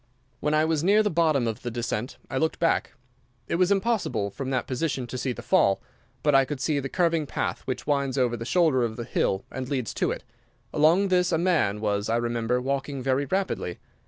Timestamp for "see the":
5.15-5.43, 6.59-6.89